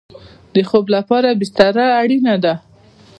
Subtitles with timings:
[0.53, 2.53] د خوب لپاره بستره اړین ده